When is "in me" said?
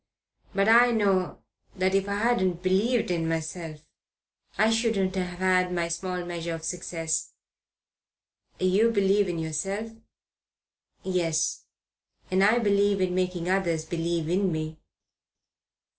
14.27-14.79